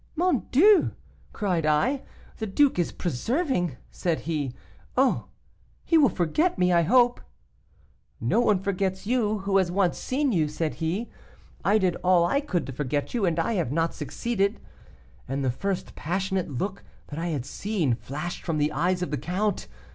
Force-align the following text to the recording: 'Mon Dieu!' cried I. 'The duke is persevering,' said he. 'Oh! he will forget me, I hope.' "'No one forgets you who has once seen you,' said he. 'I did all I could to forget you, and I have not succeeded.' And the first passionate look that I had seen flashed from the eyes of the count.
'Mon 0.15 0.47
Dieu!' 0.51 0.95
cried 1.31 1.63
I. 1.63 2.01
'The 2.37 2.47
duke 2.47 2.79
is 2.79 2.91
persevering,' 2.91 3.77
said 3.91 4.21
he. 4.21 4.51
'Oh! 4.97 5.25
he 5.85 5.95
will 5.95 6.09
forget 6.09 6.57
me, 6.57 6.73
I 6.73 6.81
hope.' 6.81 7.21
"'No 8.19 8.39
one 8.39 8.57
forgets 8.57 9.05
you 9.05 9.41
who 9.41 9.57
has 9.57 9.71
once 9.71 9.99
seen 9.99 10.31
you,' 10.31 10.47
said 10.47 10.73
he. 10.81 11.11
'I 11.63 11.77
did 11.77 11.95
all 11.97 12.25
I 12.25 12.41
could 12.41 12.65
to 12.65 12.73
forget 12.73 13.13
you, 13.13 13.25
and 13.27 13.37
I 13.37 13.53
have 13.53 13.71
not 13.71 13.93
succeeded.' 13.93 14.59
And 15.27 15.45
the 15.45 15.51
first 15.51 15.93
passionate 15.93 16.49
look 16.49 16.83
that 17.09 17.19
I 17.19 17.27
had 17.27 17.45
seen 17.45 17.93
flashed 17.93 18.41
from 18.43 18.57
the 18.57 18.71
eyes 18.71 19.03
of 19.03 19.11
the 19.11 19.19
count. 19.19 19.67